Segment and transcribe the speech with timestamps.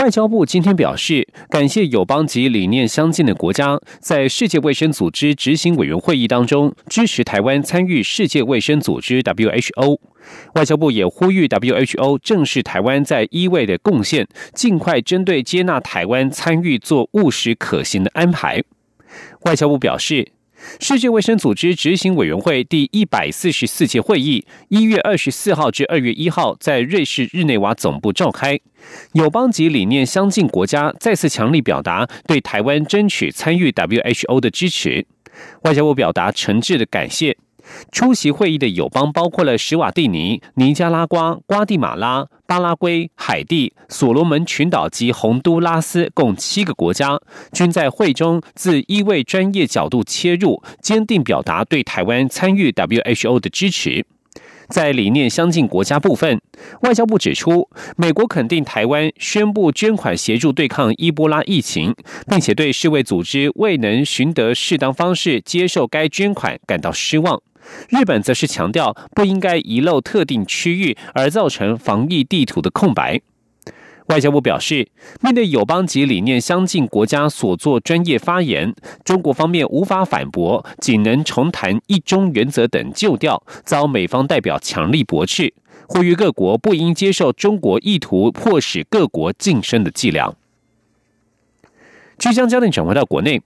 [0.00, 9.98] 外交部今天表示，感谢友邦及理念相近的国家在世界卫生组织执行委员会议当中支持台湾参与世界卫生组织 （WHO）。
[10.54, 18.62] 外交部也呼吁 WHO 正视台湾在医卫的贡献，尽快针对接纳台湾参与做务实可行的安排。
[19.42, 20.32] 外交部表示。
[20.78, 28.58] 世界卫生组织执行委员会第一百四十四届会议，一月二十四号至二月一号在瑞士日内瓦总部召开。
[29.12, 35.06] 友邦及理念相近国家再次强力表达对台湾争取参与 WHO 的支持。
[35.62, 37.36] 外交部表达诚挚的感谢。
[37.92, 47.20] 出席会议的友邦包括了史瓦蒂尼、尼加拉瓜、瓜地马拉、巴拉圭、海地、所罗门群岛及洪都拉斯共七个国家，
[47.52, 54.04] 均在会中自医卫专业角度切入，坚定表达对台湾参与 WHO 的支持。
[54.68, 56.40] 在理念相近国家部分，
[56.82, 61.92] 外交部指出，美国肯定台湾宣布捐款协助对抗伊波拉疫情，
[62.28, 67.42] 并且对世卫组织未能寻得适当方式接受该捐款感到失望。
[67.88, 73.20] 日本则是强调不应该遗漏特定区域而造成防疫地图的空白。
[74.06, 74.88] 外交部表示，
[75.20, 85.54] 面对友邦及理念相近国家所做专业发言，中国方面无法反驳，仅能重谈一中原则等旧调，遭美方代表强力驳斥，
[85.86, 90.34] 呼吁各国不应接受中国意图迫使各国晋升的伎俩。
[92.18, 93.40] 即将焦点转回到国内。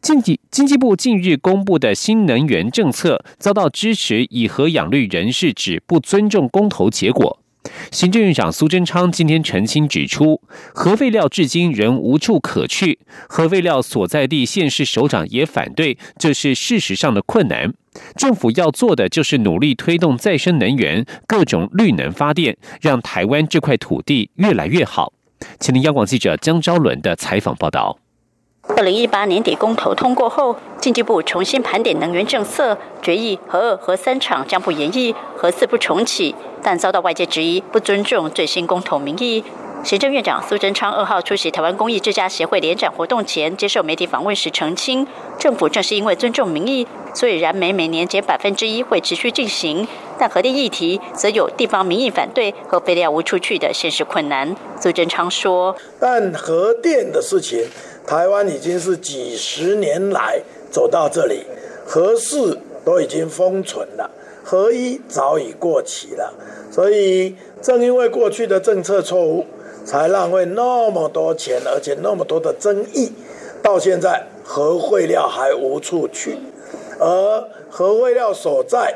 [0.00, 7.40] 经济经济部近日公布的新能源政策遭到支持以核养绿人士指不尊重公投结果。
[7.90, 10.40] 行政院长苏贞昌今天澄清指出，
[10.72, 17.72] 核废料至今仍无处可去，核废料所在地县市首长也反对，这是事实上的困难。
[18.14, 25.12] 政府要做的就是努力推动再生能源、各种绿能发电，让台湾这块土地越来越好。
[25.58, 27.98] 请听央广记者江昭伦的采访报道。
[28.68, 39.44] 二零一八年底公投通过后，经济部重新盘点能源政策，决议核二、核三厂将不延役，核四不重启，但遭到外界质疑不尊重最新公投民意。
[39.84, 45.06] 行政院长苏贞昌二号出席台湾公益之家协会联展活动前，接受媒体访问时澄清，
[45.38, 49.86] 政府正是因为尊重民意，所以燃煤每年减百分之一会持续进行，
[50.18, 54.54] 但核电议题则有地方民意反对和废料无处去的现实困难。
[54.80, 57.66] 苏贞昌说：“但核电的事情。”
[58.06, 60.40] 台湾已经是几十年来
[60.70, 61.44] 走到这里，
[61.84, 64.08] 核四都已经封存了，
[64.44, 66.32] 核一早已过期了，
[66.70, 69.44] 所以正因为过去的政策错误，
[69.84, 73.10] 才浪费那么多钱，而且那么多的争议，
[73.60, 76.38] 到现在核废料还无处去，
[77.00, 78.94] 而核废料所在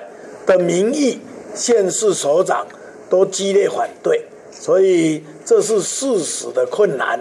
[0.51, 1.21] 的民意，
[1.55, 2.67] 县市首长
[3.09, 4.25] 都激烈反对。
[4.53, 7.19] 所以这是事实的困难。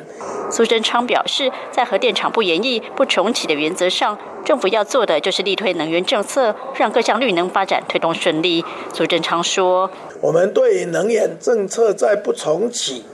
[0.51, 8.65] 苏贞昌表示，在核电厂不延役、不重启的原则上，政府要做的就是力推能源政策，让各项绿能发展推动顺利。
[8.93, 13.05] 苏贞昌说：“我们对能源政策在不重启、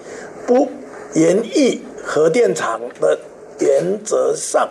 [0.47, 0.69] 不
[1.13, 3.19] 延役核电厂的
[3.59, 4.69] 原则上，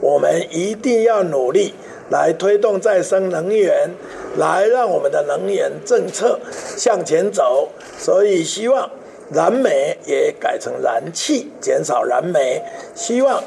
[0.00, 1.74] 我们一定要努力
[2.10, 3.90] 来推动再生能源，
[4.36, 6.38] 来让我们的能源政策
[6.76, 7.68] 向前走。”
[7.98, 8.90] 所以希望
[9.32, 12.62] 燃煤也改成燃气，减少燃煤。
[12.94, 13.42] 希望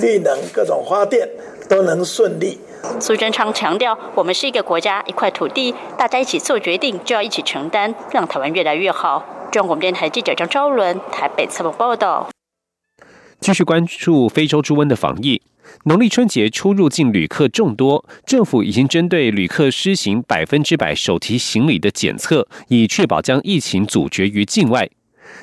[0.00, 1.28] 绿能各种发电
[1.68, 2.60] 都能顺利。
[2.98, 9.22] 苏贞昌强调，我们是一个国家，一块土地，大家一起做决定，就要一起承担，让台湾越来越好。
[9.52, 12.28] 中广电台记者张昭伦台北采访报道。
[13.40, 15.40] 继续关注非洲猪瘟的防疫。
[15.84, 24.90] 农历春节出入境旅客众多，政府已经针对旅客施行百分之百手提行李的检测，以确保将疫情阻绝于境外。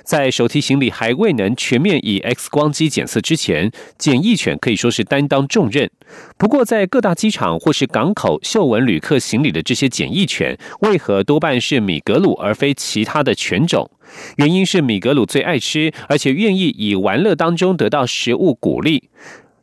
[0.04, 5.89] 在手提行李还未能全面以 X 光机检测之前，检疫犬可以说是担当重任。
[6.38, 13.89] 不过，在各大机场或是港口嗅闻旅客行李的这些检疫犬，为何多半是米格鲁而非其他的犬种？
[14.38, 19.10] 原因是米格鲁最爱吃，而且愿意以玩乐当中得到食物鼓励。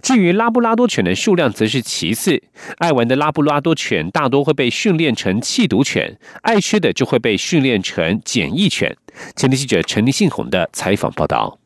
[0.05, 2.43] 至于拉布拉多犬的数量则是其次，
[2.77, 8.95] 爱玩的拉布拉多犬大多会被训练成弃毒犬，爱吃的就会被训练成检疫犬。
[9.35, 11.59] 前天记者陈立信宏的采访报道。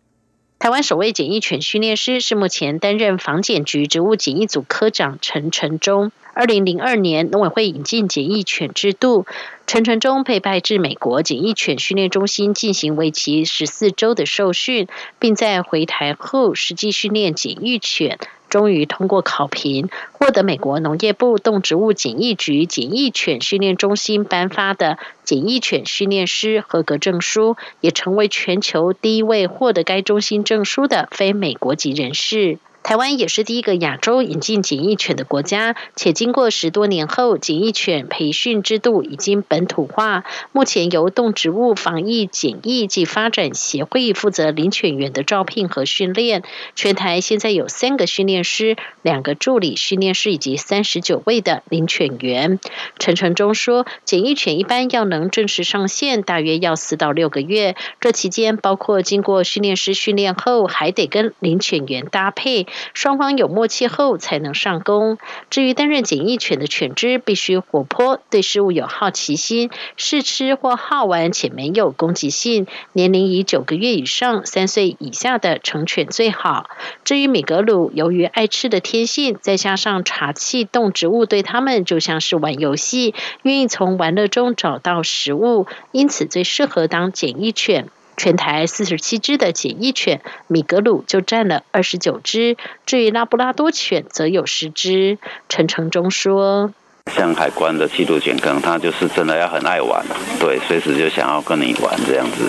[0.59, 6.11] 台湾首位检疫犬训练师是目前担任防检局植物检疫组科长陈承忠。
[6.35, 9.25] 二零零二年，农委会引进检疫犬制度，
[9.69, 14.89] 陈承忠被派至美国检疫犬训练中心进行为期十四周的受训，
[15.21, 18.19] 并在回台后实际训练检疫犬。
[18.49, 32.59] 终于通过考评，获得美国农业部动植物检疫局检疫犬训练中心颁发的检疫犬训练师合格证书，也成为全球第一位获得该中心证书的非美国籍人士。
[32.83, 40.25] 台湾也是第一个亚洲引进检疫犬的国家，且经过十多年后，检疫犬培训制度已经本土化。
[40.53, 46.43] 目前由动植物防疫检疫及发展协会负责领犬员的招聘和训练。
[46.75, 52.59] 全台现在有三个训练师、两个助理训练师以及三十九位的领犬员。
[52.99, 57.77] 陈传忠说，检疫犬一般要能正式上线，大约要四到六个月。
[58.01, 62.67] 这期间包括经过训练师训练后，还得跟领犬员搭配。
[62.95, 65.19] 双方有默契后才能上工。
[65.51, 76.69] 至于担任检疫犬的犬只，必须活泼，对事物有好奇心，试吃或好玩且没有攻击性，年龄以九个月以上、三岁以下的成犬最好。
[77.05, 87.89] 至于米格鲁，由于爱吃的天性，再加上查气动植物对它们就像是玩游戏，愿意从玩乐中找到食物，因此最适合当检疫犬。
[88.19, 95.17] 全台四十七只的检疫犬，米格鲁就占了二十九只，至于拉布拉多犬则有十只。
[95.49, 96.73] 陈成忠说
[97.15, 100.05] ：“像海关的缉毒犬，可能他就是真的要很爱玩，
[100.39, 102.45] 对，随时就想要跟你玩这样子。”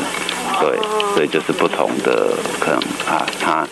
[0.60, 0.78] 对，
[1.14, 3.66] 所以就是不同的可能啊，他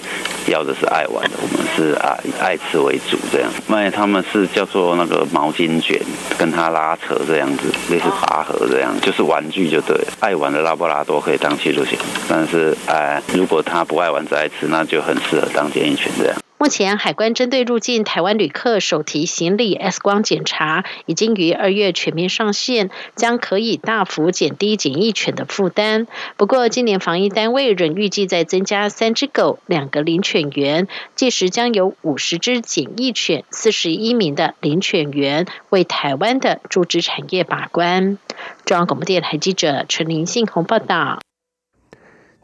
[0.48, 3.50] 要的是爱玩的，我们是啊爱吃为主这样。
[3.68, 6.00] 卖他们是叫做那个毛巾卷，
[6.38, 9.96] 跟他拉扯这样子，类似拔河这样，就是玩具就对。
[10.20, 11.98] 爱玩的拉布拉多可以当驱逐犬，
[12.28, 16.36] 但是哎，如果他不爱玩只爱吃，那就很适合当监狱犬这样。
[16.60, 26.08] 目前，海关针对入境台湾旅客手提行李 X 光检查已经于二月全面上线，将可以大幅减低检疫犬的负担。
[26.36, 38.18] 不过，今年防疫单位仍预计再增加三只狗、两个领犬员，届时将有五十只检疫犬、四十一名的领犬员为台湾的猪只产业把关。
[38.66, 41.20] 中央广播电台记者陈林信宏报道。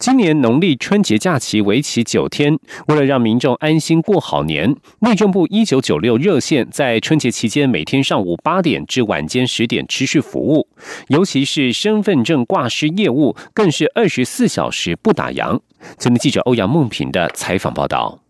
[0.05, 10.67] 今年农历春节假期为期九天，为了让民众安心过好年，内政部一九九六热线在春节期间每天上午八点至晚间十点持续服务，
[11.07, 15.61] 尤其是身份证挂失业务，更是二十四小时不打烊。
[15.97, 18.22] 前天记者欧阳梦平的采访报道。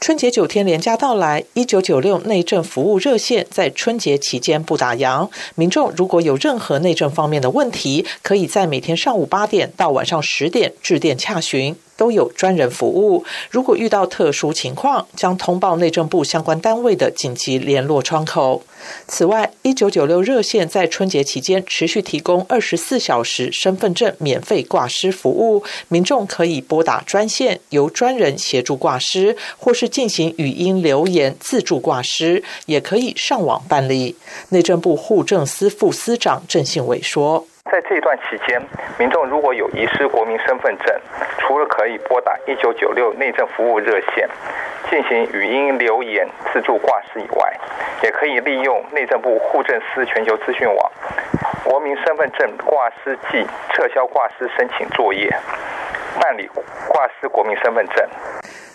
[0.00, 5.28] 春节九天连假到来，一九九六内政服务热线在春节期间不打烊。
[5.56, 11.76] 民众如果有任何内政方面的问题，可以在每天上午八点到晚上十点致电洽询。
[12.00, 13.22] 都有专人服务。
[13.50, 18.62] 如果遇到特殊情况，将通报内政部相关单位的紧急联络窗口。
[19.06, 34.16] 此外，一九九六热线在春节期间持续提供二十四小时身份证免费挂失服务，民众可以拨打专线，由专人协助挂失，或是进行语音留言自助挂失，也可以上网办理。
[34.48, 37.46] 内政部户政司副司长郑信伟说。
[37.70, 38.60] 在这段期间，
[38.98, 40.94] 民众如果有遗失国民身份证，
[41.38, 44.28] 除了可以拨打一九九六内政服务热线
[44.90, 47.56] 进行语音留言自助挂失以外，
[48.02, 50.92] 也可以利用内政部户政司全球资讯网
[51.64, 55.30] 国民身份证挂失暨撤销挂失申请作业，
[56.20, 56.48] 办理
[56.88, 58.04] 挂失国民身份证。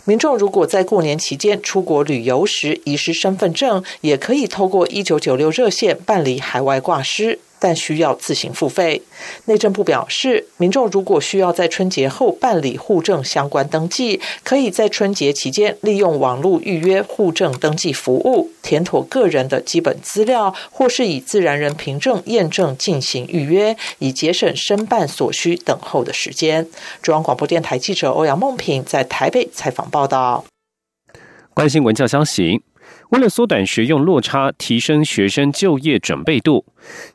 [0.05, 7.39] 民众如果在过年期间出国旅游时遗失身份证，也可以透过一九九六热线办理海外挂失。
[7.65, 9.01] 但需要自行付费。
[9.45, 26.67] 内政部表示，民众如果需要在春节后办理户政相关登记，可以在春节期间利用网络预约户政登记服务，填妥个人的基本资料，或是以自然人凭证验证进行预约，以节省申办所需等候的时间。
[27.01, 30.45] 中央广播电台记者欧阳梦平在台北采访报道。
[31.55, 32.62] 关心文教消息。
[33.09, 36.65] 为了缩短学用落差，提升学生就业准备度，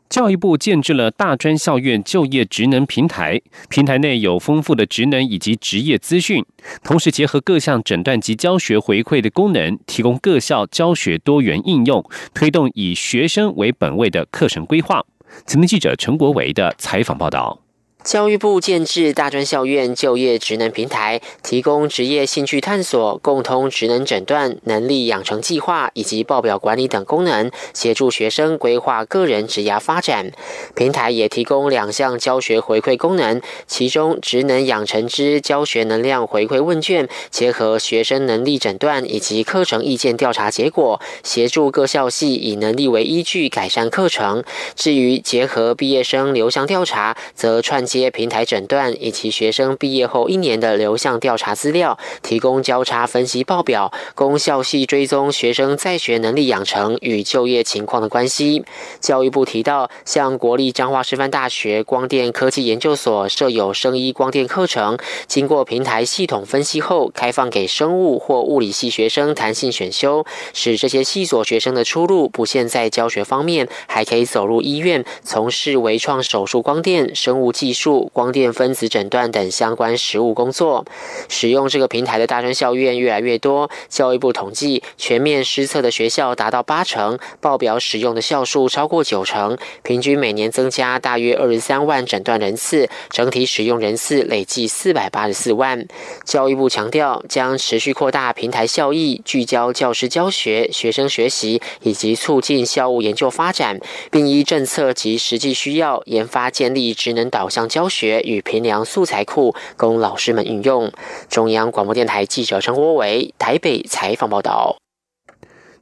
[0.09, 3.40] 教育部建制了大专校院就业职能平台。
[3.68, 6.44] 平台内有丰富的职能以及职业资讯，
[6.85, 15.04] 同时结合各项诊断及教学回馈的功能，提供各校教学多元应用，推动以学生为本位的课程规划。
[15.47, 17.61] 前天记者陈国维的采访报道。
[18.02, 30.33] 教育部建制大专校院就业职能平台，提供职业兴趣探索、共通职能诊断、能力养成计划以及报表管理等功能，协助学生规划个人职涯发展。
[30.75, 44.42] 平台也提供两项教学回馈功能，其中职能养成之教学能量回馈问卷，结合学生能力诊断以及课程意见调查结果，协助各校系以能力为依据改善课程。
[44.75, 47.89] 至于结合毕业生流向调查，则串。
[47.90, 58.64] 接平台诊断以及学生毕业后一年的流向调查资料，提供交叉分析报表，供校系追踪学生在学能力养成与就业情况的关系。
[59.00, 77.80] 教育部提到，像国立彰化师范大学光电科技研究所设有生医光电课程，经过平台系统分析后，开放给生物或物理系学生弹性选修，使这些系所学生的出路不限在教学方面，还可以走入医院从事微创手术、光电、生物技术。
[77.81, 80.85] 数光电分子诊断等相关实务工作，
[81.31, 83.71] 使用这个平台的大专校院越来越多。
[83.89, 95.87] 教育部统计，全面施测的学校达到八成，报表使用的校数超过九成，平均每年增加大约二十三万诊断人次，整体使用人次累计四百八十四万。
[96.27, 107.70] 教育部强调，将持续扩大平台效益，聚焦教师教学、学生学习以及促进校务研究发展，并依政策及实际需要，研发建立职能导向。
[107.71, 110.93] 教学与评量素材库供老师们运用。
[111.31, 114.77] 中央广播电台记者陈国伟台北采访报道。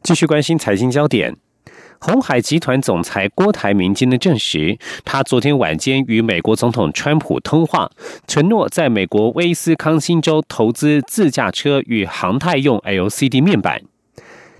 [0.02, 1.36] 继续关心财经焦点，
[1.98, 7.90] 红海集团总裁郭台铭今天证实，他昨天晚间与美国总统川普通话，
[8.28, 13.82] 承诺在美国威斯康星州投资自驾车与航太用 LCD 面板。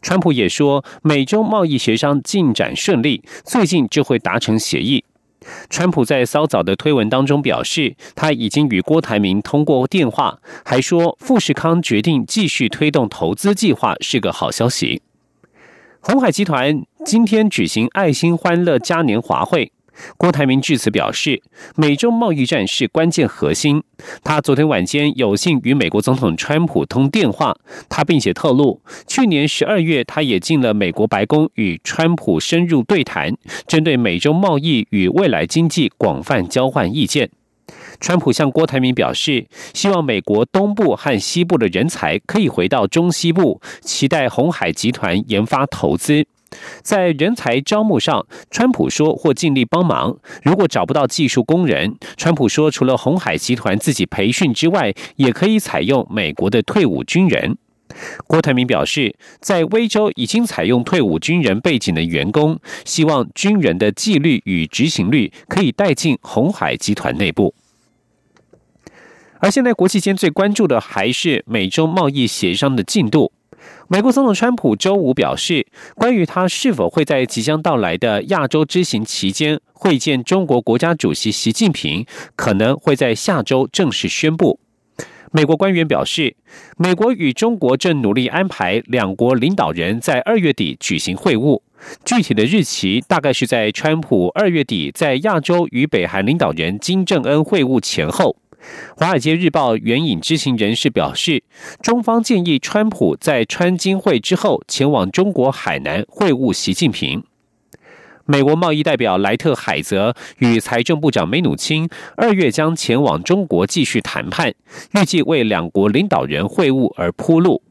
[0.01, 5.05] 川普也说，美洲贸易协商进展顺利，最近就会达成协议。
[5.71, 15.03] 川普在稍早的推文当中表示，他已经与郭台铭通过电话，还说富士康决定继续推动投资计划是个好消息。
[16.01, 19.73] 红海集团今天举行爱心欢乐嘉年华会。
[20.17, 21.43] 郭台铭致辞表示，
[21.77, 23.83] 美中贸易战是关键核心。
[24.23, 27.57] 他昨天晚间有幸与美国总统川普通电话，
[27.89, 33.37] 他并且透露，去年十二月他也进了美国白宫与川普深入对谈，
[33.67, 37.31] 针对美中贸易与未来经济广泛交换意见。
[38.01, 46.25] 川普向郭台铭表示，希望美国东部和西部的人才可以回到中西部，期待红海集团研发投资。
[46.83, 50.17] 在人才招募上，川普说或尽力帮忙。
[50.43, 57.59] 如果找不到技术工人，川普说除了红海集团自己培训之外，也可以采用美国的退伍军人。
[58.27, 67.55] 郭台铭表示，在威州已经采用退伍军人背景的员工，希望军人的纪律与执行率可以带进红海集团内部。
[69.41, 73.33] 而现在国际间最关注的还是美洲贸易协商的进度。
[73.89, 82.05] 美国总统川普周五表示，关于他是否会在即将到来的亚洲之行期间会见中国国家主席习近平，
[82.37, 84.61] 可能会在下周正式宣布。
[85.31, 86.37] 美国官员表示，
[86.77, 91.61] 美国与中国正努力安排两国领导人在二月底举行会晤，
[92.05, 98.37] 具体的日期大概是在川普二月底在亚洲与北韩领导人金正恩会晤前后。
[98.97, 101.43] 《华尔街日报》援引知情人士表示，
[101.81, 107.23] 中方建议川普在川金会之后前往中国海南会晤习近平。
[108.27, 114.53] 美国贸易代表莱特海泽与财政部长梅努钦二月将前往中国继续谈判，
[114.93, 117.63] 预计为两国领导人会晤而铺路。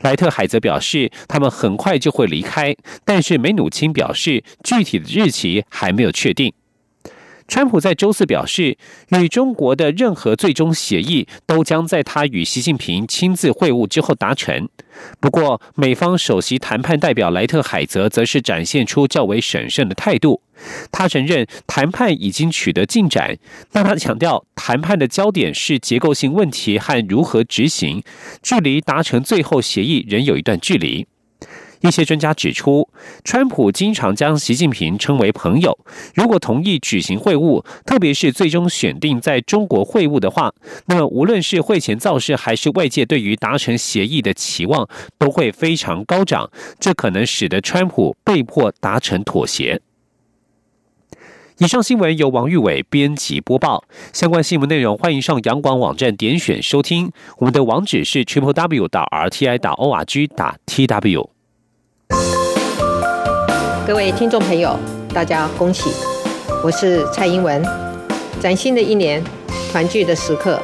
[0.00, 6.54] 莱特海泽表示，他们很快就会离开，但是梅努钦表示，具体的日期还没有确定。
[7.48, 8.76] 川普在周四表示，
[9.18, 14.68] 与中国的任何最终协议都将在他与习近平亲自会晤之后达成。
[15.18, 20.42] 不过，美方首席谈判代表莱特海泽则是展现出较为审慎的态度。
[20.92, 23.38] 他承认谈判已经取得进展，
[23.72, 28.02] 但他强调谈判的焦点是结构性问题和如何执行，
[28.42, 31.06] 距离达成最后协议仍有一段距离。
[31.80, 32.88] 一些专家指出，
[33.24, 35.78] 川普经常将习近平称为朋友。
[36.14, 40.52] 如果同意举行会晤，特别是最终选定在中国会晤的话，
[40.86, 46.50] 那么无论是会前造势，还是外界对于达成协议的期望，都会非常高涨。
[46.80, 49.80] 这可能使得川普被迫达成妥协。
[51.58, 53.84] 以上新闻由王玉伟编辑播报。
[54.12, 57.10] 相关新闻内容，欢迎上阳广网站点选收听。
[57.38, 61.37] 我们的网址是 triple w 打 r t i 打 o r g 打 t w。
[63.88, 64.78] 各位听众朋友，
[65.14, 65.90] 大家恭喜！
[66.62, 67.64] 我是蔡英文。
[68.38, 69.24] 崭新的一年，
[69.72, 70.60] 团聚的时刻，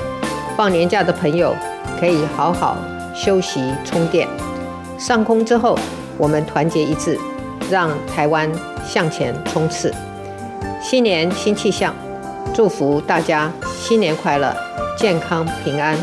[0.54, 1.56] 放年假的朋友
[1.98, 2.76] 可以好好
[3.14, 4.28] 休息充电。
[4.98, 5.74] 上空之后，
[6.18, 7.18] 我们团结一致，
[7.70, 8.52] 让台湾
[8.86, 9.90] 向前冲刺。
[10.82, 11.94] 新年新气象，
[12.52, 13.50] 祝福大家
[13.80, 14.54] 新年快乐，
[14.98, 15.96] 健康平安。